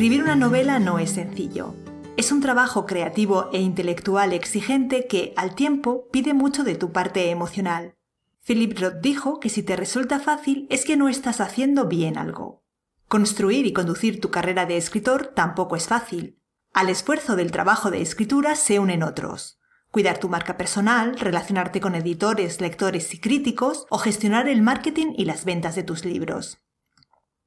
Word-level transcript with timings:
Escribir 0.00 0.22
una 0.22 0.34
novela 0.34 0.78
no 0.78 0.98
es 0.98 1.10
sencillo. 1.10 1.74
Es 2.16 2.32
un 2.32 2.40
trabajo 2.40 2.86
creativo 2.86 3.50
e 3.52 3.60
intelectual 3.60 4.32
exigente 4.32 5.06
que, 5.06 5.34
al 5.36 5.54
tiempo, 5.54 6.08
pide 6.10 6.32
mucho 6.32 6.64
de 6.64 6.74
tu 6.74 6.90
parte 6.90 7.28
emocional. 7.28 7.96
Philip 8.42 8.78
Roth 8.78 9.02
dijo 9.02 9.40
que 9.40 9.50
si 9.50 9.62
te 9.62 9.76
resulta 9.76 10.18
fácil 10.18 10.66
es 10.70 10.86
que 10.86 10.96
no 10.96 11.10
estás 11.10 11.42
haciendo 11.42 11.86
bien 11.86 12.16
algo. 12.16 12.62
Construir 13.08 13.66
y 13.66 13.74
conducir 13.74 14.22
tu 14.22 14.30
carrera 14.30 14.64
de 14.64 14.78
escritor 14.78 15.34
tampoco 15.36 15.76
es 15.76 15.86
fácil. 15.86 16.38
Al 16.72 16.88
esfuerzo 16.88 17.36
del 17.36 17.52
trabajo 17.52 17.90
de 17.90 18.00
escritura 18.00 18.56
se 18.56 18.78
unen 18.78 19.02
otros. 19.02 19.60
Cuidar 19.90 20.16
tu 20.16 20.30
marca 20.30 20.56
personal, 20.56 21.18
relacionarte 21.18 21.82
con 21.82 21.94
editores, 21.94 22.62
lectores 22.62 23.12
y 23.12 23.20
críticos 23.20 23.84
o 23.90 23.98
gestionar 23.98 24.48
el 24.48 24.62
marketing 24.62 25.12
y 25.18 25.26
las 25.26 25.44
ventas 25.44 25.74
de 25.74 25.82
tus 25.82 26.06
libros. 26.06 26.56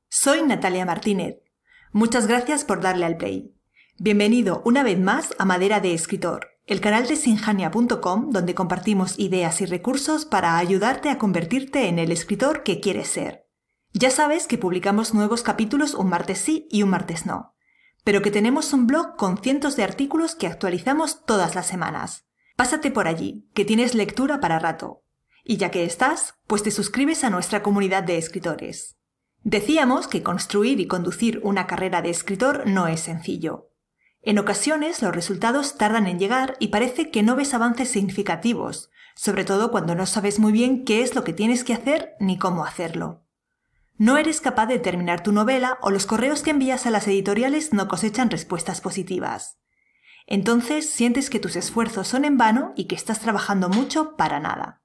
Soy 0.07 0.43
Natalia 0.43 0.85
Martínez. 0.85 1.42
Muchas 1.95 2.25
gracias 2.25 2.65
por 2.65 2.81
darle 2.81 3.05
al 3.05 3.17
play. 3.17 3.53
Bienvenido 3.99 4.63
una 4.65 4.81
vez 4.81 4.99
más 4.99 5.35
a 5.37 5.45
Madera 5.45 5.79
de 5.79 5.93
Escritor, 5.93 6.47
el 6.65 6.81
canal 6.81 7.05
de 7.05 7.15
sinjania.com 7.15 8.31
donde 8.31 8.55
compartimos 8.55 9.19
ideas 9.19 9.61
y 9.61 9.67
recursos 9.67 10.25
para 10.25 10.57
ayudarte 10.57 11.11
a 11.11 11.19
convertirte 11.19 11.87
en 11.87 11.99
el 11.99 12.11
escritor 12.11 12.63
que 12.63 12.79
quieres 12.79 13.09
ser. 13.09 13.45
Ya 13.93 14.09
sabes 14.09 14.47
que 14.47 14.57
publicamos 14.57 15.13
nuevos 15.13 15.43
capítulos 15.43 15.93
un 15.93 16.09
martes 16.09 16.39
sí 16.39 16.67
y 16.71 16.81
un 16.81 16.89
martes 16.89 17.27
no, 17.27 17.53
pero 18.03 18.23
que 18.23 18.31
tenemos 18.31 18.73
un 18.73 18.87
blog 18.87 19.15
con 19.15 19.37
cientos 19.37 19.75
de 19.75 19.83
artículos 19.83 20.33
que 20.33 20.47
actualizamos 20.47 21.23
todas 21.25 21.53
las 21.53 21.67
semanas. 21.67 22.25
Pásate 22.55 22.89
por 22.89 23.07
allí, 23.07 23.47
que 23.53 23.65
tienes 23.65 23.93
lectura 23.93 24.39
para 24.39 24.57
rato. 24.57 25.03
Y 25.43 25.57
ya 25.57 25.69
que 25.69 25.85
estás, 25.85 26.39
pues 26.47 26.63
te 26.63 26.71
suscribes 26.71 27.23
a 27.23 27.29
nuestra 27.29 27.61
comunidad 27.61 28.01
de 28.01 28.17
escritores. 28.17 28.97
Decíamos 29.43 30.07
que 30.07 30.23
construir 30.23 30.79
y 30.79 30.87
conducir 30.87 31.41
una 31.43 31.67
carrera 31.67 32.01
de 32.01 32.09
escritor 32.09 32.65
no 32.65 32.87
es 32.87 33.01
sencillo. 33.01 33.69
En 34.21 34.39
ocasiones 34.39 35.01
los 35.01 35.13
resultados 35.13 35.77
tardan 35.77 36.07
en 36.07 36.17
llegar 36.17 36.55
y 36.59 36.69
parece 36.69 37.11
que 37.11 37.23
no 37.23 37.35
ves 37.35 37.53
avances 37.53 37.89
significativos, 37.89 38.89
sobre 39.15 39.43
todo 39.43 39.69
cuando 39.69 39.95
no 39.95 40.05
sabes 40.05 40.39
muy 40.39 40.53
bien 40.53 40.85
qué 40.85 41.01
es 41.01 41.13
lo 41.13 41.25
que 41.25 41.33
tienes 41.33 41.65
que 41.65 41.73
hacer 41.73 42.13
ni 42.21 42.37
cómo 42.37 42.63
hacerlo. 42.63 43.25
No 43.97 44.17
eres 44.17 44.39
capaz 44.39 44.67
de 44.67 44.79
terminar 44.79 45.23
tu 45.23 45.33
novela 45.33 45.77
o 45.81 45.91
los 45.91 46.05
correos 46.05 46.41
que 46.41 46.51
envías 46.51 46.85
a 46.85 46.91
las 46.91 47.05
editoriales 47.07 47.73
no 47.73 47.89
cosechan 47.89 48.29
respuestas 48.29 48.79
positivas. 48.79 49.59
Entonces 50.25 50.89
sientes 50.89 51.29
que 51.29 51.39
tus 51.39 51.57
esfuerzos 51.57 52.07
son 52.07 52.23
en 52.23 52.37
vano 52.37 52.71
y 52.77 52.85
que 52.85 52.95
estás 52.95 53.19
trabajando 53.19 53.67
mucho 53.67 54.15
para 54.15 54.39
nada. 54.39 54.81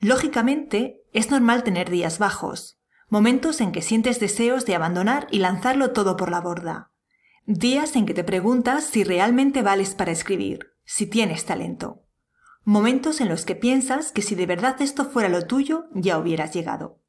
Lógicamente, 0.00 1.02
es 1.12 1.30
normal 1.30 1.62
tener 1.62 1.88
días 1.88 2.18
bajos, 2.18 2.79
momentos 3.10 3.60
en 3.60 3.72
que 3.72 3.82
sientes 3.82 4.20
deseos 4.20 4.64
de 4.64 4.76
abandonar 4.76 5.26
y 5.30 5.40
lanzarlo 5.40 5.90
todo 5.90 6.16
por 6.16 6.30
la 6.30 6.40
borda. 6.40 6.92
Días 7.44 7.96
en 7.96 8.06
que 8.06 8.14
te 8.14 8.24
preguntas 8.24 8.84
si 8.84 9.02
realmente 9.02 9.62
vales 9.62 9.94
para 9.94 10.12
escribir, 10.12 10.70
si 10.84 11.06
tienes 11.06 11.44
talento. 11.44 12.04
Momentos 12.64 13.20
en 13.20 13.28
los 13.28 13.44
que 13.44 13.56
piensas 13.56 14.12
que 14.12 14.22
si 14.22 14.36
de 14.36 14.46
verdad 14.46 14.80
esto 14.80 15.04
fuera 15.04 15.28
lo 15.28 15.46
tuyo, 15.46 15.86
ya 15.92 16.18
hubieras 16.18 16.54
llegado. 16.54 17.00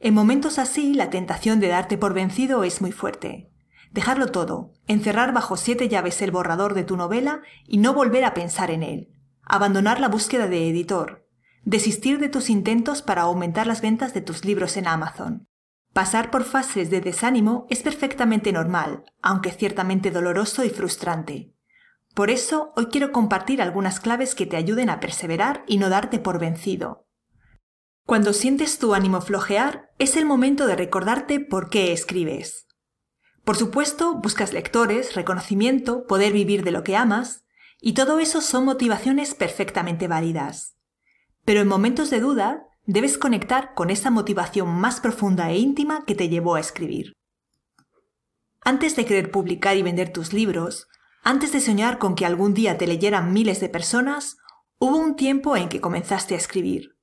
En 0.00 0.14
momentos 0.14 0.58
así, 0.58 0.94
la 0.94 1.10
tentación 1.10 1.60
de 1.60 1.68
darte 1.68 1.98
por 1.98 2.14
vencido 2.14 2.64
es 2.64 2.80
muy 2.80 2.92
fuerte. 2.92 3.50
Dejarlo 3.90 4.28
todo, 4.28 4.72
encerrar 4.86 5.34
bajo 5.34 5.56
siete 5.56 5.88
llaves 5.88 6.22
el 6.22 6.30
borrador 6.30 6.72
de 6.72 6.84
tu 6.84 6.96
novela 6.96 7.42
y 7.66 7.78
no 7.78 7.92
volver 7.92 8.24
a 8.24 8.32
pensar 8.32 8.70
en 8.70 8.82
él. 8.82 9.12
Abandonar 9.42 10.00
la 10.00 10.08
búsqueda 10.08 10.46
de 10.46 10.68
editor, 10.68 11.27
desistir 11.68 12.18
de 12.18 12.30
tus 12.30 12.48
intentos 12.48 13.02
para 13.02 13.22
aumentar 13.22 13.66
las 13.66 13.82
ventas 13.82 14.14
de 14.14 14.22
tus 14.22 14.46
libros 14.46 14.78
en 14.78 14.86
Amazon. 14.86 15.46
Pasar 15.92 16.30
por 16.30 16.44
fases 16.44 16.88
de 16.88 17.02
desánimo 17.02 17.66
es 17.68 17.82
perfectamente 17.82 18.52
normal, 18.52 19.04
aunque 19.20 19.50
ciertamente 19.50 20.10
doloroso 20.10 20.64
y 20.64 20.70
frustrante. 20.70 21.52
Por 22.14 22.30
eso, 22.30 22.72
hoy 22.74 22.86
quiero 22.86 23.12
compartir 23.12 23.60
algunas 23.60 24.00
claves 24.00 24.34
que 24.34 24.46
te 24.46 24.56
ayuden 24.56 24.88
a 24.88 24.98
perseverar 24.98 25.64
y 25.66 25.76
no 25.76 25.90
darte 25.90 26.18
por 26.18 26.38
vencido. 26.38 27.06
Cuando 28.06 28.32
sientes 28.32 28.78
tu 28.78 28.94
ánimo 28.94 29.20
flojear, 29.20 29.90
es 29.98 30.16
el 30.16 30.24
momento 30.24 30.66
de 30.66 30.74
recordarte 30.74 31.38
por 31.38 31.68
qué 31.68 31.92
escribes. 31.92 32.66
Por 33.44 33.56
supuesto, 33.56 34.14
buscas 34.14 34.54
lectores, 34.54 35.14
reconocimiento, 35.14 36.06
poder 36.06 36.32
vivir 36.32 36.64
de 36.64 36.70
lo 36.70 36.82
que 36.82 36.96
amas, 36.96 37.44
y 37.78 37.92
todo 37.92 38.20
eso 38.20 38.40
son 38.40 38.64
motivaciones 38.64 39.34
perfectamente 39.34 40.08
válidas. 40.08 40.77
Pero 41.48 41.62
en 41.62 41.68
momentos 41.68 42.10
de 42.10 42.20
duda, 42.20 42.68
debes 42.84 43.16
conectar 43.16 43.72
con 43.72 43.88
esa 43.88 44.10
motivación 44.10 44.68
más 44.68 45.00
profunda 45.00 45.50
e 45.50 45.56
íntima 45.56 46.04
que 46.04 46.14
te 46.14 46.28
llevó 46.28 46.56
a 46.56 46.60
escribir. 46.60 47.14
Antes 48.60 48.96
de 48.96 49.06
querer 49.06 49.30
publicar 49.30 49.74
y 49.78 49.82
vender 49.82 50.12
tus 50.12 50.34
libros, 50.34 50.88
antes 51.22 51.50
de 51.52 51.62
soñar 51.62 51.96
con 51.96 52.16
que 52.16 52.26
algún 52.26 52.52
día 52.52 52.76
te 52.76 52.86
leyeran 52.86 53.32
miles 53.32 53.60
de 53.60 53.70
personas, 53.70 54.36
hubo 54.78 54.98
un 54.98 55.16
tiempo 55.16 55.56
en 55.56 55.70
que 55.70 55.80
comenzaste 55.80 56.34
a 56.34 56.36
escribir. 56.36 56.98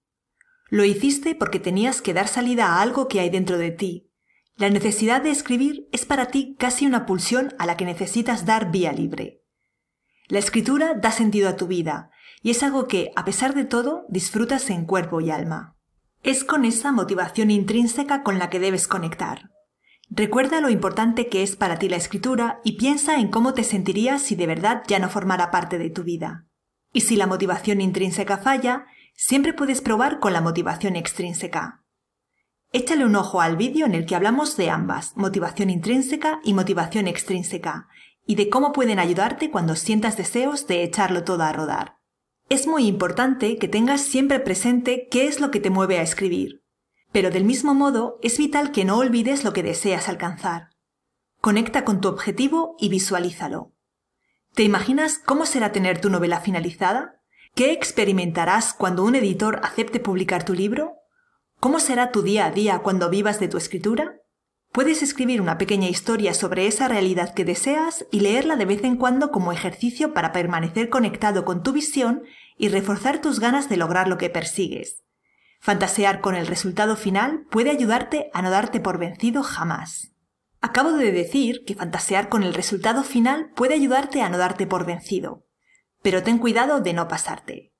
Lo 0.70 0.86
hiciste 0.86 1.34
porque 1.34 1.60
tenías 1.60 2.04
que 2.04 2.14
dar 2.14 2.28
salida 2.28 2.68
a 2.68 2.84
algo 2.84 3.08
que 3.08 3.22
hay 3.22 3.32
dentro 3.32 3.58
de 3.58 3.72
ti. 3.72 4.12
La 4.58 4.70
necesidad 4.70 5.24
de 5.24 5.32
escribir 5.32 5.90
es 5.92 6.06
para 6.06 6.28
ti 6.28 6.56
casi 6.60 6.86
una 6.86 7.08
pulsión 7.08 7.56
a 7.58 7.66
la 7.66 7.78
que 7.78 7.86
necesitas 7.86 8.46
dar 8.46 8.70
vía 8.70 8.94
libre. 8.94 9.42
La 10.28 10.38
escritura 10.38 10.94
da 10.94 11.12
sentido 11.12 11.50
a 11.50 11.56
tu 11.56 11.66
vida 11.66 12.12
y 12.46 12.52
es 12.52 12.62
algo 12.62 12.86
que, 12.86 13.12
a 13.16 13.26
pesar 13.26 13.56
de 13.56 13.66
todo, 13.66 14.06
disfrutas 14.08 14.70
en 14.70 14.86
cuerpo 14.86 15.20
y 15.20 15.32
alma. 15.32 15.76
Es 16.22 16.44
con 16.44 16.64
esa 16.64 16.92
motivación 16.92 17.50
intrínseca 17.50 18.22
con 18.22 18.38
la 18.38 18.52
que 18.52 18.60
debes 18.60 18.88
conectar. 18.88 19.50
Recuerda 20.12 20.62
lo 20.62 20.70
importante 20.70 21.28
que 21.28 21.42
es 21.42 21.56
para 21.56 21.80
ti 21.80 21.90
la 21.90 21.96
escritura 21.96 22.60
y 22.64 22.74
piensa 22.74 23.16
en 23.16 23.30
cómo 23.30 23.56
te 23.56 23.64
sentirías 23.64 24.22
si 24.22 24.36
de 24.36 24.46
verdad 24.46 24.84
ya 24.86 25.00
no 25.00 25.10
formara 25.10 25.50
parte 25.50 25.80
de 25.80 25.90
tu 25.90 26.04
vida. 26.04 26.46
Y 26.94 27.02
si 27.02 27.16
la 27.16 27.26
motivación 27.26 27.82
intrínseca 27.82 28.38
falla, 28.38 28.86
siempre 29.16 29.54
puedes 29.54 29.82
probar 29.82 30.20
con 30.20 30.32
la 30.32 30.42
motivación 30.42 30.96
extrínseca. 30.96 31.84
Échale 32.72 33.06
un 33.06 33.16
ojo 33.16 33.42
al 33.42 33.58
vídeo 33.58 33.88
en 33.88 33.96
el 33.96 34.06
que 34.06 34.14
hablamos 34.14 34.56
de 34.56 34.70
ambas, 34.70 35.18
motivación 35.18 35.72
intrínseca 35.72 36.42
y 36.44 36.54
motivación 36.54 37.08
extrínseca, 37.08 37.88
y 38.24 38.36
de 38.36 38.50
cómo 38.50 38.72
pueden 38.72 39.00
ayudarte 39.00 39.50
cuando 39.50 39.76
sientas 39.76 40.16
deseos 40.16 40.68
de 40.68 40.84
echarlo 40.84 41.24
todo 41.24 41.42
a 41.42 41.52
rodar. 41.52 41.95
Es 42.48 42.68
muy 42.68 42.86
importante 42.86 43.58
que 43.58 43.68
tengas 43.68 44.02
siempre 44.02 44.40
presente 44.40 45.08
qué 45.10 45.28
es 45.28 45.40
lo 45.40 45.50
que 45.50 45.60
te 45.60 45.72
mueve 45.72 45.98
a 45.98 46.04
escribir, 46.04 46.64
pero 47.12 47.32
del 47.32 47.44
mismo 47.44 47.74
modo 47.74 48.20
es 48.22 48.38
vital 48.38 48.72
que 48.72 48.86
no 48.86 49.00
olvides 49.00 49.44
lo 49.44 49.52
que 49.52 49.64
deseas 49.64 50.10
alcanzar. 50.10 50.70
Conecta 51.42 51.84
con 51.84 52.02
tu 52.02 52.08
objetivo 52.08 52.76
y 52.80 52.90
visualízalo. 52.90 53.74
¿Te 54.54 54.62
imaginas 54.62 55.18
cómo 55.18 55.48
será 55.48 55.72
tener 55.72 56.00
tu 56.00 56.12
novela 56.12 56.40
finalizada? 56.40 57.20
¿Qué 57.56 57.72
experimentarás 57.72 58.74
cuando 58.74 59.04
un 59.04 59.16
editor 59.16 59.60
acepte 59.64 60.00
publicar 60.00 60.46
tu 60.46 60.54
libro? 60.54 60.94
¿Cómo 61.60 61.80
será 61.80 62.12
tu 62.12 62.22
día 62.22 62.46
a 62.46 62.52
día 62.52 62.80
cuando 62.80 63.10
vivas 63.10 63.40
de 63.40 63.48
tu 63.48 63.58
escritura? 63.58 64.22
Puedes 64.76 65.02
escribir 65.02 65.40
una 65.40 65.58
pequeña 65.58 65.88
historia 65.88 66.34
sobre 66.34 66.68
esa 66.68 66.90
realidad 66.90 67.34
que 67.34 67.46
deseas 67.46 68.06
y 68.12 68.20
leerla 68.20 68.58
de 68.58 68.66
vez 68.66 68.84
en 68.84 68.98
cuando 68.98 69.32
como 69.32 69.54
ejercicio 69.54 70.14
para 70.14 70.34
permanecer 70.34 70.90
conectado 70.90 71.46
con 71.46 71.64
tu 71.64 71.72
visión 71.72 72.24
y 72.58 72.68
reforzar 72.68 73.22
tus 73.22 73.40
ganas 73.40 73.70
de 73.70 73.78
lograr 73.78 74.10
lo 74.10 74.18
que 74.18 74.30
persigues. 74.30 75.06
Fantasear 75.62 76.20
con 76.20 76.36
el 76.36 76.46
resultado 76.46 76.98
final 76.98 77.46
puede 77.50 77.70
ayudarte 77.70 78.30
a 78.34 78.42
no 78.42 78.50
darte 78.50 78.82
por 78.82 78.98
vencido 78.98 79.44
jamás. 79.44 80.12
Acabo 80.60 80.92
de 80.92 81.14
decir 81.14 81.64
que 81.66 81.76
fantasear 81.76 82.28
con 82.28 82.44
el 82.44 82.54
resultado 82.54 83.04
final 83.04 83.52
puede 83.56 83.76
ayudarte 83.76 84.24
a 84.24 84.30
no 84.30 84.38
darte 84.38 84.68
por 84.68 84.86
vencido, 84.86 85.46
pero 86.02 86.22
ten 86.22 86.38
cuidado 86.38 86.82
de 86.82 86.92
no 86.92 87.08
pasarte. 87.08 87.72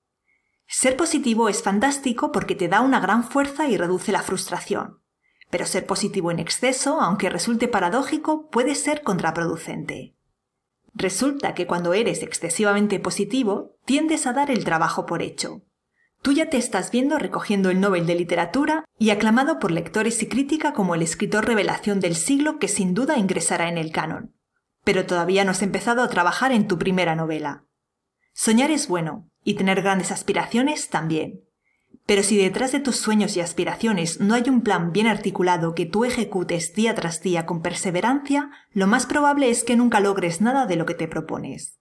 Ser 0.66 0.96
positivo 0.96 1.50
es 1.50 1.62
fantástico 1.62 2.32
porque 2.32 2.56
te 2.56 2.70
da 2.70 2.80
una 2.80 3.02
gran 3.02 3.26
fuerza 3.26 3.68
y 3.68 3.76
reduce 3.76 4.14
la 4.14 4.22
frustración 4.22 5.02
pero 5.50 5.66
ser 5.66 5.86
positivo 5.86 6.32
en 6.32 6.40
exceso, 6.40 7.02
aunque 7.02 7.30
resulte 7.30 7.68
paradójico, 7.68 8.50
puede 8.50 8.76
ser 8.76 9.04
contraproducente. 9.04 10.16
Resulta 10.94 11.54
que 11.54 11.68
cuando 11.68 11.94
eres 11.94 12.24
excesivamente 12.24 13.00
positivo, 13.00 13.78
tiendes 13.86 14.26
a 14.28 14.34
dar 14.34 14.50
el 14.50 14.64
trabajo 14.64 15.06
por 15.06 15.22
hecho. 15.22 15.62
Tú 16.22 16.32
ya 16.32 16.50
te 16.50 16.58
estás 16.58 16.90
viendo 16.90 17.20
recogiendo 17.20 17.70
el 17.70 17.80
Nobel 17.80 18.08
de 18.08 18.16
Literatura 18.16 18.86
y 18.98 19.12
aclamado 19.12 19.60
por 19.60 19.72
lectores 19.72 20.24
y 20.24 20.28
crítica 20.28 20.74
como 20.74 20.96
el 20.96 21.02
escritor 21.02 21.46
revelación 21.46 22.00
del 22.00 22.16
siglo 22.16 22.58
que 22.58 22.68
sin 22.68 22.94
duda 22.94 23.18
ingresará 23.18 23.70
en 23.70 23.78
el 23.78 23.92
canon. 23.92 24.34
Pero 24.84 25.06
todavía 25.06 25.44
no 25.44 25.52
has 25.52 25.62
empezado 25.62 26.02
a 26.02 26.10
trabajar 26.10 26.52
en 26.52 26.68
tu 26.68 26.80
primera 26.80 27.16
novela. 27.16 27.66
Soñar 28.34 28.72
es 28.72 28.88
bueno, 28.88 29.30
y 29.44 29.54
tener 29.54 29.82
grandes 29.82 30.12
aspiraciones 30.12 30.90
también. 30.90 31.42
Pero 32.06 32.22
si 32.22 32.38
detrás 32.38 32.72
de 32.72 32.80
tus 32.80 32.98
sueños 32.98 33.36
y 33.36 33.42
aspiraciones 33.42 34.20
no 34.20 34.36
hay 34.36 34.44
un 34.48 34.62
plan 34.62 34.92
bien 34.92 35.08
articulado 35.08 35.74
que 35.74 35.88
tú 35.88 36.06
ejecutes 36.06 36.74
día 36.74 36.94
tras 36.94 37.22
día 37.22 37.46
con 37.46 37.62
perseverancia, 37.62 38.52
lo 38.72 38.86
más 38.86 39.08
probable 39.08 39.50
es 39.50 39.64
que 39.64 39.76
nunca 39.76 40.00
logres 40.00 40.40
nada 40.40 40.68
de 40.68 40.76
lo 40.76 40.86
que 40.86 40.94
te 40.94 41.08
propones. 41.08 41.80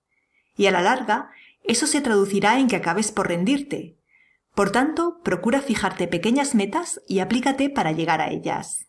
Y 0.57 0.67
a 0.67 0.71
la 0.71 0.81
larga, 0.81 1.31
eso 1.63 1.87
se 1.87 2.01
traducirá 2.01 2.59
en 2.59 2.69
que 2.69 2.77
acabes 2.77 3.13
por 3.13 3.29
rendirte. 3.29 3.99
Por 4.55 4.71
tanto, 4.71 5.21
procura 5.23 5.61
fijarte 5.61 6.07
pequeñas 6.07 6.55
metas 6.55 7.03
y 7.07 7.19
aplícate 7.19 7.69
para 7.69 7.93
llegar 7.93 8.21
a 8.21 8.31
ellas. 8.31 8.87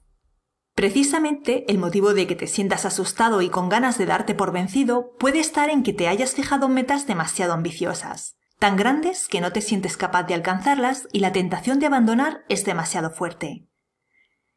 Precisamente 0.74 1.66
el 1.70 1.78
motivo 1.78 2.14
de 2.14 2.28
que 2.28 2.36
te 2.36 2.48
sientas 2.48 2.86
asustado 2.86 3.42
y 3.42 3.50
con 3.50 3.70
ganas 3.70 3.98
de 3.98 4.06
darte 4.06 4.36
por 4.36 4.52
vencido 4.52 5.16
puede 5.18 5.40
estar 5.40 5.70
en 5.70 5.84
que 5.84 5.94
te 5.94 6.08
hayas 6.08 6.34
fijado 6.34 6.68
metas 6.68 7.08
demasiado 7.08 7.54
ambiciosas, 7.54 8.38
tan 8.60 8.78
grandes 8.78 9.28
que 9.28 9.42
no 9.42 9.52
te 9.52 9.62
sientes 9.62 9.98
capaz 9.98 10.24
de 10.24 10.34
alcanzarlas 10.34 11.08
y 11.12 11.20
la 11.20 11.32
tentación 11.32 11.80
de 11.80 11.88
abandonar 11.88 12.46
es 12.50 12.66
demasiado 12.66 13.12
fuerte. 13.12 13.68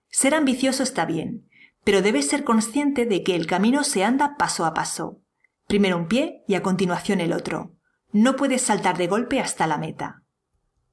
Ser 0.08 0.34
ambicioso 0.34 0.82
está 0.82 1.04
bien, 1.04 1.48
pero 1.84 2.02
debes 2.02 2.28
ser 2.28 2.44
consciente 2.44 3.06
de 3.06 3.22
que 3.22 3.34
el 3.34 3.46
camino 3.46 3.84
se 3.84 4.04
anda 4.04 4.36
paso 4.36 4.64
a 4.64 4.74
paso. 4.74 5.20
Primero 5.66 5.96
un 5.96 6.08
pie 6.08 6.44
y 6.46 6.54
a 6.54 6.62
continuación 6.62 7.20
el 7.20 7.32
otro. 7.32 7.74
No 8.12 8.36
puedes 8.36 8.62
saltar 8.62 8.96
de 8.96 9.06
golpe 9.06 9.40
hasta 9.40 9.66
la 9.66 9.78
meta. 9.78 10.22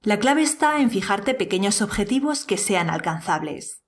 La 0.02 0.20
clave 0.20 0.44
está 0.44 0.82
en 0.82 0.92
fijarte 0.92 1.34
pequeños 1.34 1.82
objetivos 1.82 2.46
que 2.46 2.58
sean 2.58 2.90
alcanzables. 2.90 3.84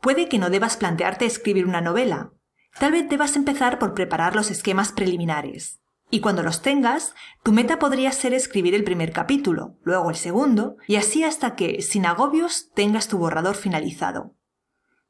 Puede 0.00 0.28
que 0.28 0.38
no 0.38 0.50
debas 0.50 0.76
plantearte 0.76 1.24
escribir 1.24 1.66
una 1.66 1.80
novela. 1.80 2.32
Tal 2.78 2.92
vez 2.92 3.08
debas 3.08 3.36
empezar 3.36 3.78
por 3.78 3.94
preparar 3.94 4.36
los 4.36 4.50
esquemas 4.50 4.92
preliminares. 4.92 5.80
Y 6.10 6.20
cuando 6.20 6.42
los 6.42 6.62
tengas, 6.62 7.14
tu 7.42 7.52
meta 7.52 7.78
podría 7.78 8.12
ser 8.12 8.32
escribir 8.32 8.74
el 8.74 8.84
primer 8.84 9.12
capítulo, 9.12 9.76
luego 9.82 10.10
el 10.10 10.16
segundo, 10.16 10.76
y 10.86 10.96
así 10.96 11.24
hasta 11.24 11.56
que, 11.56 11.82
sin 11.82 12.06
agobios, 12.06 12.70
tengas 12.74 13.08
tu 13.08 13.18
borrador 13.18 13.56
finalizado. 13.56 14.34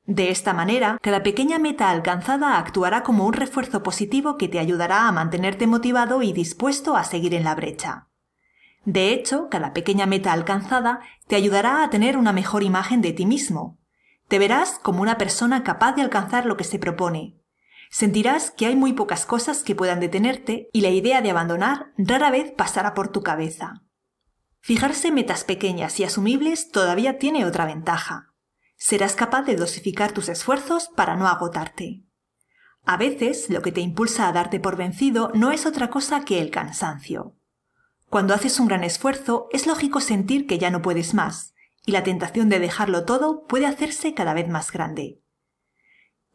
De 0.06 0.30
esta 0.30 0.54
manera, 0.54 0.98
cada 1.02 1.22
pequeña 1.22 1.58
meta 1.58 1.90
alcanzada 1.90 2.58
actuará 2.58 3.02
como 3.02 3.26
un 3.26 3.32
refuerzo 3.32 3.82
positivo 3.82 4.36
que 4.36 4.48
te 4.48 4.60
ayudará 4.60 5.08
a 5.08 5.12
mantenerte 5.12 5.66
motivado 5.66 6.22
y 6.22 6.32
dispuesto 6.32 6.96
a 6.96 7.04
seguir 7.04 7.34
en 7.34 7.44
la 7.44 7.56
brecha. 7.56 8.06
De 8.84 9.12
hecho, 9.12 9.48
cada 9.50 9.72
pequeña 9.72 10.06
meta 10.06 10.32
alcanzada 10.32 11.00
te 11.26 11.34
ayudará 11.34 11.82
a 11.82 11.90
tener 11.90 12.16
una 12.16 12.32
mejor 12.32 12.62
imagen 12.62 13.02
de 13.02 13.12
ti 13.12 13.26
mismo. 13.26 13.78
Te 14.28 14.38
verás 14.38 14.78
como 14.80 15.02
una 15.02 15.18
persona 15.18 15.64
capaz 15.64 15.94
de 15.94 16.02
alcanzar 16.02 16.46
lo 16.46 16.56
que 16.56 16.62
se 16.62 16.78
propone. 16.78 17.36
Sentirás 17.90 18.50
que 18.50 18.66
hay 18.66 18.76
muy 18.76 18.92
pocas 18.92 19.26
cosas 19.26 19.62
que 19.62 19.74
puedan 19.74 20.00
detenerte 20.00 20.68
y 20.72 20.80
la 20.80 20.90
idea 20.90 21.22
de 21.22 21.30
abandonar 21.30 21.92
rara 21.96 22.30
vez 22.30 22.52
pasará 22.52 22.94
por 22.94 23.08
tu 23.08 23.22
cabeza. 23.22 23.82
Fijarse 24.60 25.12
metas 25.12 25.44
pequeñas 25.44 26.00
y 26.00 26.04
asumibles 26.04 26.70
todavía 26.70 27.18
tiene 27.18 27.44
otra 27.44 27.66
ventaja. 27.66 28.32
Serás 28.76 29.14
capaz 29.14 29.42
de 29.42 29.56
dosificar 29.56 30.12
tus 30.12 30.28
esfuerzos 30.28 30.90
para 30.94 31.16
no 31.16 31.28
agotarte. 31.28 32.02
A 32.84 32.96
veces 32.96 33.48
lo 33.48 33.62
que 33.62 33.72
te 33.72 33.80
impulsa 33.80 34.28
a 34.28 34.32
darte 34.32 34.60
por 34.60 34.76
vencido 34.76 35.30
no 35.34 35.50
es 35.50 35.66
otra 35.66 35.90
cosa 35.90 36.24
que 36.24 36.40
el 36.40 36.50
cansancio. 36.50 37.36
Cuando 38.10 38.34
haces 38.34 38.60
un 38.60 38.68
gran 38.68 38.84
esfuerzo, 38.84 39.48
es 39.52 39.66
lógico 39.66 40.00
sentir 40.00 40.46
que 40.46 40.58
ya 40.58 40.70
no 40.70 40.82
puedes 40.82 41.14
más, 41.14 41.54
y 41.84 41.92
la 41.92 42.04
tentación 42.04 42.48
de 42.48 42.60
dejarlo 42.60 43.04
todo 43.04 43.46
puede 43.46 43.66
hacerse 43.66 44.14
cada 44.14 44.34
vez 44.34 44.48
más 44.48 44.70
grande. 44.70 45.20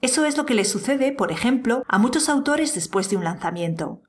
Eso 0.01 0.25
es 0.25 0.35
lo 0.35 0.45
que 0.45 0.55
le 0.55 0.65
sucede, 0.65 1.11
por 1.11 1.31
ejemplo, 1.31 1.83
a 1.87 1.99
muchos 1.99 2.27
autores 2.27 2.73
después 2.73 3.09
de 3.09 3.17
un 3.17 3.23
lanzamiento. 3.23 4.01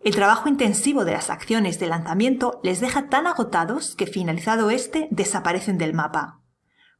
El 0.00 0.14
trabajo 0.14 0.48
intensivo 0.48 1.04
de 1.04 1.12
las 1.12 1.30
acciones 1.30 1.80
de 1.80 1.88
lanzamiento 1.88 2.60
les 2.62 2.80
deja 2.80 3.08
tan 3.08 3.26
agotados 3.26 3.96
que 3.96 4.06
finalizado 4.06 4.70
este 4.70 5.08
desaparecen 5.10 5.78
del 5.78 5.94
mapa. 5.94 6.40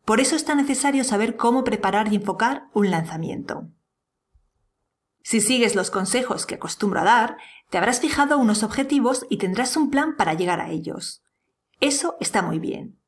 Por 0.05 0.21
eso 0.21 0.35
es 0.35 0.45
tan 0.45 0.57
necesario 0.57 1.05
saber 1.05 1.37
cómo 1.37 1.63
preparar 1.63 2.11
y 2.13 2.17
enfocar 2.17 2.65
un 2.73 2.91
lanzamiento. 2.91 3.69
Si 5.23 5.43
sigues 5.43 5.75
los 5.75 5.91
consejos 5.91 6.47
que 6.47 6.55
acostumbro 6.55 7.01
a 7.01 7.05
dar, 7.05 7.37
te 7.69 7.77
habrás 7.77 8.01
fijado 8.01 8.39
unos 8.39 8.63
objetivos 8.63 9.27
y 9.29 9.37
tendrás 9.37 9.77
un 9.77 9.91
plan 9.91 10.17
para 10.17 10.33
llegar 10.33 10.61
a 10.61 10.71
ellos. 10.71 11.23
Eso 11.81 12.17
está 12.19 12.41
muy 12.41 12.59
bien. 12.59 12.99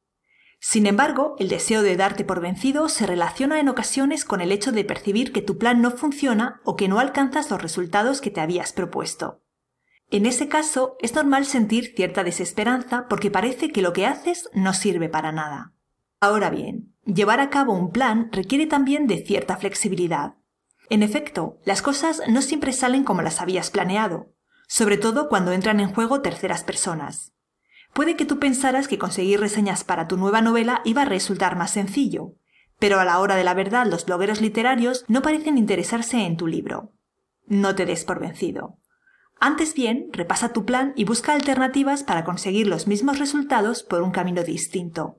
Sin 0.62 0.86
embargo, 0.86 1.36
el 1.38 1.48
deseo 1.48 1.82
de 1.82 1.96
darte 1.96 2.22
por 2.22 2.42
vencido 2.42 2.90
se 2.90 3.06
relaciona 3.06 3.60
en 3.60 3.70
ocasiones 3.70 4.26
con 4.26 4.42
el 4.42 4.52
hecho 4.52 4.72
de 4.72 4.84
percibir 4.84 5.32
que 5.32 5.40
tu 5.40 5.56
plan 5.56 5.80
no 5.80 5.90
funciona 5.90 6.60
o 6.64 6.76
que 6.76 6.86
no 6.86 6.98
alcanzas 6.98 7.50
los 7.50 7.62
resultados 7.62 8.20
que 8.20 8.30
te 8.30 8.42
habías 8.42 8.74
propuesto. 8.74 9.42
En 10.10 10.26
ese 10.26 10.48
caso, 10.48 10.96
es 11.00 11.14
normal 11.14 11.46
sentir 11.46 11.94
cierta 11.96 12.24
desesperanza 12.24 13.06
porque 13.08 13.30
parece 13.30 13.70
que 13.70 13.80
lo 13.80 13.94
que 13.94 14.04
haces 14.04 14.50
no 14.52 14.74
sirve 14.74 15.08
para 15.08 15.32
nada. 15.32 15.72
Ahora 16.20 16.50
bien, 16.50 16.94
llevar 17.06 17.40
a 17.40 17.48
cabo 17.48 17.72
un 17.72 17.90
plan 17.90 18.28
requiere 18.30 18.66
también 18.66 19.06
de 19.06 19.24
cierta 19.24 19.56
flexibilidad. 19.56 20.34
En 20.90 21.02
efecto, 21.02 21.58
las 21.64 21.80
cosas 21.80 22.20
no 22.28 22.42
siempre 22.42 22.74
salen 22.74 23.04
como 23.04 23.22
las 23.22 23.40
habías 23.40 23.70
planeado, 23.70 24.34
sobre 24.68 24.98
todo 24.98 25.30
cuando 25.30 25.52
entran 25.52 25.80
en 25.80 25.94
juego 25.94 26.20
terceras 26.20 26.64
personas. 26.64 27.32
Puede 27.92 28.16
que 28.16 28.24
tú 28.24 28.38
pensaras 28.38 28.88
que 28.88 28.98
conseguir 28.98 29.40
reseñas 29.40 29.84
para 29.84 30.06
tu 30.06 30.16
nueva 30.16 30.40
novela 30.40 30.80
iba 30.84 31.02
a 31.02 31.06
resultar 31.06 31.56
más 31.56 31.72
sencillo, 31.72 32.34
pero 32.78 32.98
a 32.98 33.04
la 33.04 33.20
hora 33.20 33.36
de 33.36 33.44
la 33.44 33.54
verdad 33.54 33.86
los 33.86 34.06
blogueros 34.06 34.40
literarios 34.40 35.04
no 35.08 35.22
parecen 35.22 35.58
interesarse 35.58 36.24
en 36.24 36.36
tu 36.36 36.46
libro. 36.46 36.92
No 37.46 37.74
te 37.74 37.84
des 37.86 38.04
por 38.04 38.20
vencido. 38.20 38.78
Antes 39.38 39.74
bien, 39.74 40.08
repasa 40.12 40.52
tu 40.52 40.64
plan 40.64 40.92
y 40.96 41.04
busca 41.04 41.32
alternativas 41.32 42.02
para 42.02 42.24
conseguir 42.24 42.66
los 42.66 42.86
mismos 42.86 43.18
resultados 43.18 43.82
por 43.82 44.02
un 44.02 44.10
camino 44.10 44.44
distinto. 44.44 45.18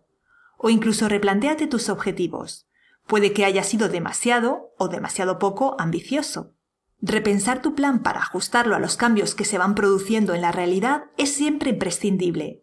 O 0.58 0.70
incluso 0.70 1.10
replantéate 1.10 1.68
tus 1.68 1.90
objetivos. 1.90 2.68
Puede 3.08 3.34
que 3.34 3.46
haya 3.46 3.64
sido 3.64 3.90
demasiado 3.90 4.74
o 4.78 4.88
demasiado 4.88 5.40
poco 5.40 5.76
ambicioso. 5.80 6.54
Repensar 7.02 7.64
tu 7.64 7.74
plan 7.74 8.04
para 8.04 8.20
ajustarlo 8.20 8.76
a 8.76 8.80
los 8.80 8.96
cambios 8.96 9.34
que 9.34 9.44
se 9.44 9.58
van 9.58 9.74
produciendo 9.74 10.36
en 10.36 10.42
la 10.42 10.52
realidad 10.52 11.06
es 11.18 11.34
siempre 11.34 11.72
imprescindible. 11.72 12.61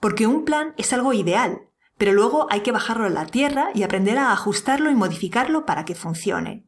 Porque 0.00 0.26
un 0.26 0.46
plan 0.46 0.74
es 0.78 0.94
algo 0.94 1.12
ideal, 1.12 1.60
pero 1.98 2.14
luego 2.14 2.46
hay 2.50 2.60
que 2.62 2.72
bajarlo 2.72 3.04
a 3.04 3.10
la 3.10 3.26
tierra 3.26 3.68
y 3.74 3.82
aprender 3.82 4.16
a 4.16 4.32
ajustarlo 4.32 4.90
y 4.90 4.94
modificarlo 4.94 5.66
para 5.66 5.84
que 5.84 5.94
funcione. 5.94 6.66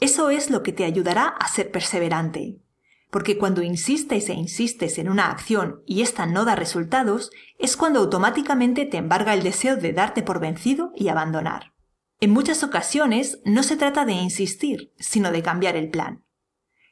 Eso 0.00 0.30
es 0.30 0.48
lo 0.48 0.62
que 0.62 0.72
te 0.72 0.84
ayudará 0.84 1.26
a 1.26 1.46
ser 1.48 1.70
perseverante. 1.70 2.62
Porque 3.10 3.36
cuando 3.36 3.60
insistes 3.62 4.30
e 4.30 4.32
insistes 4.32 4.96
en 4.96 5.10
una 5.10 5.30
acción 5.30 5.82
y 5.84 6.00
ésta 6.00 6.24
no 6.24 6.46
da 6.46 6.54
resultados, 6.54 7.30
es 7.58 7.76
cuando 7.76 8.00
automáticamente 8.00 8.86
te 8.86 8.96
embarga 8.96 9.34
el 9.34 9.42
deseo 9.42 9.76
de 9.76 9.92
darte 9.92 10.22
por 10.22 10.40
vencido 10.40 10.92
y 10.96 11.08
abandonar. 11.08 11.74
En 12.18 12.30
muchas 12.30 12.62
ocasiones 12.62 13.40
no 13.44 13.62
se 13.62 13.76
trata 13.76 14.06
de 14.06 14.12
insistir, 14.12 14.94
sino 14.98 15.30
de 15.32 15.42
cambiar 15.42 15.76
el 15.76 15.90
plan. 15.90 16.24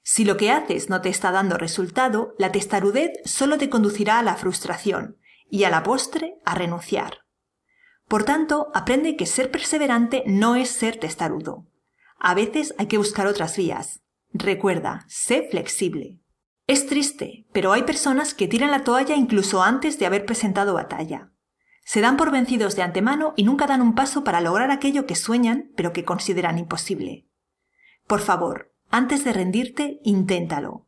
Si 0.03 0.27
lo 0.27 0.37
que 0.37 0.51
haces 0.51 0.91
no 0.91 1.01
te 1.01 1.09
está 1.09 1.31
dando 1.31 1.57
resultado, 1.57 2.35
la 2.39 2.53
testarudez 2.53 3.13
solo 3.25 3.57
te 3.57 3.71
conducirá 3.71 4.19
a 4.19 4.23
la 4.23 4.37
frustración 4.37 5.17
y 5.51 5.65
a 5.65 5.71
la 5.71 5.83
postre 5.83 6.37
a 6.45 6.55
renunciar. 6.55 7.19
Por 8.07 8.25
tanto, 8.25 8.69
aprende 8.75 9.17
que 9.17 9.27
ser 9.27 9.51
perseverante 9.51 10.25
no 10.27 10.57
es 10.57 10.71
ser 10.71 10.97
testarudo. 10.97 11.67
A 12.19 12.35
veces 12.35 12.75
hay 12.79 12.87
que 12.87 12.99
buscar 12.99 13.27
otras 13.27 13.57
vías. 13.57 14.01
Recuerda, 14.33 15.05
sé 15.09 15.47
flexible. 15.51 16.19
Es 16.67 16.87
triste, 16.87 17.47
pero 17.53 17.73
hay 17.73 17.85
personas 17.85 18.35
que 18.35 18.49
tiran 18.49 18.71
la 18.71 18.85
toalla 18.85 19.17
incluso 19.17 19.63
antes 19.63 19.99
de 19.99 20.07
haber 20.07 20.27
presentado 20.27 20.75
batalla. 20.75 21.33
Se 21.85 22.03
dan 22.03 22.19
por 22.19 22.31
vencidos 22.31 22.77
de 22.77 22.83
antemano 22.83 23.33
y 23.37 23.45
nunca 23.45 23.67
dan 23.67 23.81
un 23.81 23.95
paso 23.95 24.23
para 24.23 24.43
lograr 24.43 24.71
aquello 24.71 25.07
que 25.07 25.17
sueñan 25.17 25.71
pero 25.77 25.95
que 25.95 26.05
consideran 26.05 26.59
imposible. 26.59 27.27
Por 28.07 28.21
favor, 28.21 28.75
antes 28.91 29.25
de 29.25 29.33
rendirte, 29.33 29.99
inténtalo. 30.03 30.87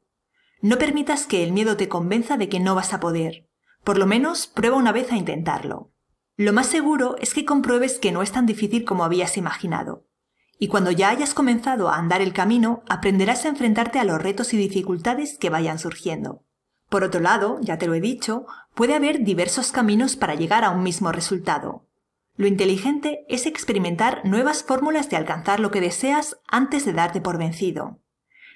No 0.60 0.76
permitas 0.76 1.26
que 1.26 1.42
el 1.42 1.52
miedo 1.52 1.78
te 1.78 1.88
convenza 1.88 2.36
de 2.36 2.50
que 2.50 2.60
no 2.60 2.74
vas 2.74 2.92
a 2.92 3.00
poder. 3.00 3.48
Por 3.84 3.98
lo 3.98 4.06
menos 4.06 4.46
prueba 4.46 4.76
una 4.76 4.92
vez 4.92 5.10
a 5.12 5.16
intentarlo. 5.16 5.90
Lo 6.36 6.52
más 6.52 6.66
seguro 6.66 7.16
es 7.18 7.34
que 7.34 7.44
compruebes 7.44 7.98
que 7.98 8.12
no 8.12 8.22
es 8.22 8.32
tan 8.32 8.46
difícil 8.46 8.84
como 8.84 9.04
habías 9.04 9.36
imaginado. 9.36 10.06
Y 10.58 10.68
cuando 10.68 10.90
ya 10.90 11.08
hayas 11.08 11.34
comenzado 11.34 11.88
a 11.88 11.96
andar 11.96 12.20
el 12.20 12.32
camino, 12.32 12.82
aprenderás 12.88 13.44
a 13.44 13.48
enfrentarte 13.48 13.98
a 13.98 14.04
los 14.04 14.20
retos 14.22 14.52
y 14.52 14.56
dificultades 14.56 15.38
que 15.38 15.50
vayan 15.50 15.78
surgiendo. 15.78 16.44
Por 16.90 17.04
otro 17.04 17.20
lado, 17.20 17.58
ya 17.62 17.78
te 17.78 17.86
lo 17.86 17.94
he 17.94 18.00
dicho, 18.00 18.46
puede 18.74 18.94
haber 18.94 19.24
diversos 19.24 19.72
caminos 19.72 20.16
para 20.16 20.34
llegar 20.34 20.64
a 20.64 20.70
un 20.70 20.82
mismo 20.82 21.12
resultado. 21.12 21.86
Lo 22.36 22.46
inteligente 22.46 23.24
es 23.28 23.46
experimentar 23.46 24.22
nuevas 24.24 24.64
fórmulas 24.64 25.08
de 25.08 25.16
alcanzar 25.16 25.60
lo 25.60 25.70
que 25.70 25.80
deseas 25.80 26.38
antes 26.48 26.84
de 26.84 26.92
darte 26.92 27.20
por 27.20 27.38
vencido. 27.38 28.00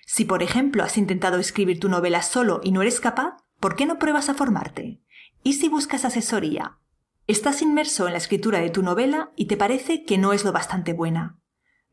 Si, 0.06 0.24
por 0.24 0.42
ejemplo, 0.42 0.82
has 0.84 0.98
intentado 0.98 1.38
escribir 1.38 1.80
tu 1.80 1.88
novela 1.88 2.22
solo 2.22 2.60
y 2.62 2.72
no 2.72 2.82
eres 2.82 3.00
capaz, 3.00 3.36
¿por 3.60 3.76
qué 3.76 3.86
no 3.86 3.98
pruebas 3.98 4.28
a 4.28 4.34
formarte? 4.34 5.00
¿Y 5.46 5.52
si 5.52 5.68
buscas 5.68 6.06
asesoría? 6.06 6.78
Estás 7.26 7.60
inmerso 7.60 8.06
en 8.06 8.12
la 8.12 8.18
escritura 8.18 8.60
de 8.60 8.70
tu 8.70 8.82
novela 8.82 9.30
y 9.36 9.44
te 9.44 9.58
parece 9.58 10.02
que 10.04 10.16
no 10.16 10.32
es 10.32 10.42
lo 10.42 10.52
bastante 10.52 10.94
buena. 10.94 11.38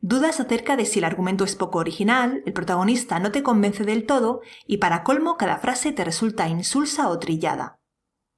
Dudas 0.00 0.40
acerca 0.40 0.74
de 0.74 0.86
si 0.86 1.00
el 1.00 1.04
argumento 1.04 1.44
es 1.44 1.54
poco 1.54 1.78
original, 1.78 2.42
el 2.46 2.54
protagonista 2.54 3.18
no 3.18 3.30
te 3.30 3.42
convence 3.42 3.84
del 3.84 4.06
todo 4.06 4.40
y 4.66 4.78
para 4.78 5.04
colmo 5.04 5.36
cada 5.36 5.58
frase 5.58 5.92
te 5.92 6.02
resulta 6.02 6.48
insulsa 6.48 7.10
o 7.10 7.18
trillada. 7.18 7.78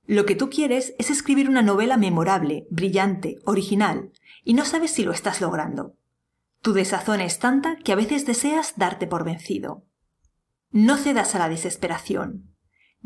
Lo 0.04 0.26
que 0.26 0.34
tú 0.34 0.50
quieres 0.50 0.96
es 0.98 1.10
escribir 1.10 1.48
una 1.48 1.62
novela 1.62 1.96
memorable, 1.96 2.66
brillante, 2.70 3.36
original, 3.44 4.10
y 4.42 4.54
no 4.54 4.64
sabes 4.64 4.90
si 4.90 5.04
lo 5.04 5.12
estás 5.12 5.40
logrando. 5.40 5.96
Tu 6.60 6.72
desazón 6.72 7.20
es 7.20 7.38
tanta 7.38 7.76
que 7.76 7.92
a 7.92 7.96
veces 7.96 8.26
deseas 8.26 8.74
darte 8.76 9.06
por 9.06 9.24
vencido. 9.24 9.86
No 10.72 10.96
cedas 10.96 11.36
a 11.36 11.38
la 11.38 11.48
desesperación. 11.48 12.53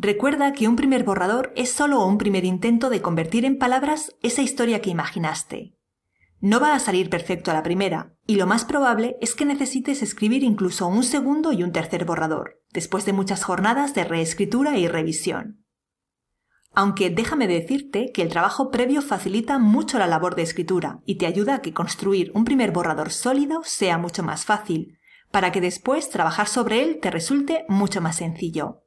Recuerda 0.01 0.53
que 0.53 0.69
un 0.69 0.77
primer 0.77 1.03
borrador 1.03 1.53
es 1.57 1.73
solo 1.73 2.07
un 2.07 2.19
primer 2.19 2.45
intento 2.45 2.89
de 2.89 3.03
convertir 3.03 3.45
en 3.45 3.59
palabras 3.59 4.15
esa 4.23 4.43
historia 4.43 4.81
que 4.81 4.91
imaginaste. 4.91 5.75
No 6.41 6.61
va 6.61 6.77
a 6.77 6.79
salir 6.79 7.11
perfecto 7.11 7.51
a 7.51 7.55
la 7.55 7.65
primera, 7.65 8.15
y 8.25 8.37
lo 8.37 8.47
más 8.47 8.65
probable 8.65 9.17
es 9.21 9.35
que 9.35 9.45
necesites 9.45 10.03
escribir 10.03 10.45
incluso 10.45 10.87
un 10.87 11.03
segundo 11.03 11.53
y 11.53 11.65
un 11.65 11.73
tercer 11.73 12.05
borrador, 12.05 12.63
después 12.71 13.07
de 13.07 13.13
muchas 13.13 13.43
jornadas 13.43 13.93
de 13.97 14.05
reescritura 14.05 14.79
y 14.79 14.87
revisión. 14.87 15.65
Aunque 16.73 17.11
déjame 17.11 17.49
decirte 17.49 18.13
que 18.15 18.23
el 18.23 18.29
trabajo 18.29 18.71
previo 18.71 19.03
facilita 19.03 19.59
mucho 19.59 19.99
la 19.99 20.07
labor 20.07 20.37
de 20.37 20.43
escritura 20.43 21.01
y 21.07 21.19
te 21.19 21.27
ayuda 21.27 21.57
a 21.57 21.61
que 21.61 21.75
construir 21.75 22.31
un 22.37 22.45
primer 22.45 22.71
borrador 22.71 23.11
sólido 23.11 23.63
sea 23.65 23.99
mucho 23.99 24.23
más 24.23 24.45
fácil, 24.45 24.97
para 25.33 25.51
que 25.51 25.61
después 25.61 26.09
trabajar 26.09 26.47
sobre 26.47 26.85
él 26.85 27.01
te 27.03 27.11
resulte 27.11 27.65
mucho 27.69 28.01
más 28.01 28.15
sencillo. 28.15 28.85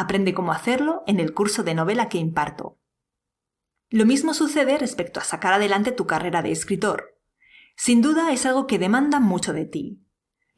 Aprende 0.00 0.32
cómo 0.32 0.52
hacerlo 0.52 1.02
en 1.08 1.18
el 1.18 1.34
curso 1.34 1.64
de 1.64 1.74
novela 1.74 2.08
que 2.08 2.18
imparto. 2.18 2.78
Lo 3.90 4.06
mismo 4.06 4.32
sucede 4.32 4.78
respecto 4.78 5.18
a 5.18 5.24
sacar 5.24 5.52
adelante 5.52 5.90
tu 5.90 6.06
carrera 6.06 6.40
de 6.40 6.52
escritor. 6.52 7.18
Sin 7.76 8.00
duda 8.00 8.30
es 8.30 8.46
algo 8.46 8.68
que 8.68 8.78
demanda 8.78 9.18
mucho 9.18 9.52
de 9.52 9.64
ti. 9.64 10.00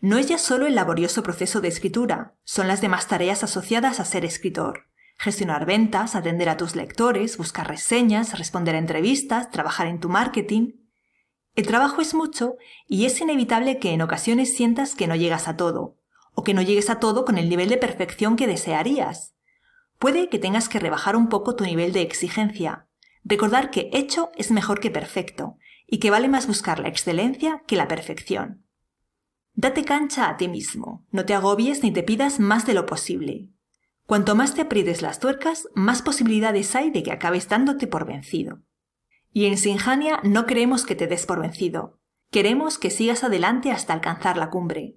No 0.02 0.18
es 0.18 0.28
ya 0.28 0.36
solo 0.36 0.66
el 0.66 0.74
laborioso 0.74 1.22
proceso 1.22 1.62
de 1.62 1.68
escritura, 1.68 2.34
son 2.44 2.68
las 2.68 2.82
demás 2.82 3.08
tareas 3.08 3.42
asociadas 3.42 3.98
a 3.98 4.04
ser 4.04 4.26
escritor. 4.26 4.90
Gestionar 5.16 5.64
ventas, 5.64 6.16
atender 6.16 6.50
a 6.50 6.58
tus 6.58 6.76
lectores, 6.76 7.38
buscar 7.38 7.66
reseñas, 7.66 8.38
responder 8.38 8.74
a 8.74 8.78
entrevistas, 8.78 9.50
trabajar 9.50 9.86
en 9.86 10.00
tu 10.00 10.10
marketing. 10.10 10.72
El 11.54 11.66
trabajo 11.66 12.02
es 12.02 12.12
mucho 12.12 12.56
y 12.86 13.06
es 13.06 13.18
inevitable 13.22 13.78
que 13.78 13.92
en 13.92 14.02
ocasiones 14.02 14.54
sientas 14.54 14.94
que 14.94 15.06
no 15.06 15.16
llegas 15.16 15.48
a 15.48 15.56
todo, 15.56 15.96
o 16.34 16.42
que 16.42 16.54
no 16.54 16.62
llegues 16.62 16.90
a 16.90 17.00
todo 17.00 17.24
con 17.24 17.38
el 17.38 17.48
nivel 17.48 17.68
de 17.68 17.76
perfección 17.76 18.36
que 18.36 18.46
desearías. 18.46 19.34
Puede 19.98 20.28
que 20.28 20.38
tengas 20.38 20.68
que 20.68 20.78
rebajar 20.78 21.16
un 21.16 21.28
poco 21.28 21.56
tu 21.56 21.64
nivel 21.64 21.92
de 21.92 22.02
exigencia, 22.02 22.88
Recordar 23.24 23.70
que 23.70 23.90
hecho 23.92 24.30
es 24.36 24.50
mejor 24.50 24.80
que 24.80 24.90
perfecto 24.90 25.58
y 25.86 25.98
que 25.98 26.10
vale 26.10 26.28
más 26.28 26.46
buscar 26.46 26.80
la 26.80 26.88
excelencia 26.88 27.62
que 27.66 27.76
la 27.76 27.88
perfección. 27.88 28.64
Date 29.54 29.84
cancha 29.84 30.28
a 30.28 30.36
ti 30.36 30.48
mismo, 30.48 31.04
no 31.10 31.26
te 31.26 31.34
agobies 31.34 31.82
ni 31.82 31.92
te 31.92 32.02
pidas 32.02 32.40
más 32.40 32.66
de 32.66 32.74
lo 32.74 32.86
posible. 32.86 33.50
Cuanto 34.06 34.34
más 34.34 34.54
te 34.54 34.62
aprietes 34.62 35.02
las 35.02 35.20
tuercas, 35.20 35.68
más 35.74 36.02
posibilidades 36.02 36.74
hay 36.74 36.90
de 36.90 37.02
que 37.02 37.12
acabes 37.12 37.48
dándote 37.48 37.86
por 37.86 38.06
vencido. 38.06 38.62
Y 39.32 39.46
en 39.46 39.58
Sinjania 39.58 40.20
no 40.24 40.46
queremos 40.46 40.84
que 40.84 40.96
te 40.96 41.06
des 41.06 41.26
por 41.26 41.40
vencido, 41.40 42.00
queremos 42.30 42.78
que 42.78 42.90
sigas 42.90 43.22
adelante 43.22 43.70
hasta 43.70 43.92
alcanzar 43.92 44.36
la 44.36 44.50
cumbre. 44.50 44.96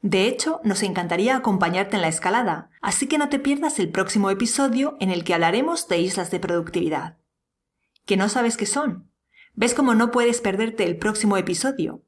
De 0.00 0.26
hecho, 0.26 0.60
nos 0.64 0.82
encantaría 0.82 1.36
acompañarte 1.36 1.96
en 1.96 2.02
la 2.02 2.08
escalada, 2.08 2.70
así 2.80 3.06
que 3.06 3.18
no 3.18 3.28
te 3.28 3.38
pierdas 3.38 3.78
el 3.78 3.90
próximo 3.90 4.30
episodio 4.30 4.96
en 5.00 5.10
el 5.10 5.24
que 5.24 5.34
hablaremos 5.34 5.88
de 5.88 5.98
islas 5.98 6.30
de 6.30 6.40
productividad 6.40 7.18
que 8.08 8.16
no 8.16 8.28
sabes 8.30 8.56
qué 8.56 8.66
son. 8.66 9.12
¿Ves 9.54 9.74
cómo 9.74 9.94
no 9.94 10.10
puedes 10.10 10.40
perderte 10.40 10.84
el 10.84 10.96
próximo 10.96 11.36
episodio? 11.36 12.02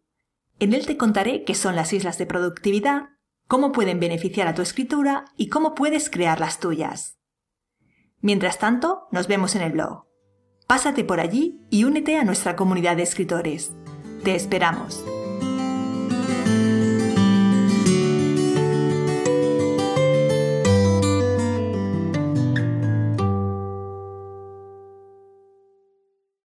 En 0.58 0.72
él 0.72 0.86
te 0.86 0.96
contaré 0.96 1.44
qué 1.44 1.54
son 1.54 1.76
las 1.76 1.92
islas 1.92 2.16
de 2.16 2.24
productividad, 2.24 3.10
cómo 3.46 3.70
pueden 3.70 4.00
beneficiar 4.00 4.48
a 4.48 4.54
tu 4.54 4.62
escritura 4.62 5.26
y 5.36 5.48
cómo 5.48 5.74
puedes 5.74 6.08
crear 6.08 6.40
las 6.40 6.58
tuyas. 6.58 7.18
Mientras 8.20 8.58
tanto, 8.58 9.08
nos 9.12 9.28
vemos 9.28 9.54
en 9.54 9.62
el 9.62 9.72
blog. 9.72 10.06
Pásate 10.66 11.04
por 11.04 11.20
allí 11.20 11.60
y 11.68 11.84
únete 11.84 12.16
a 12.16 12.24
nuestra 12.24 12.56
comunidad 12.56 12.96
de 12.96 13.02
escritores. 13.02 13.72
Te 14.24 14.34
esperamos. 14.34 15.04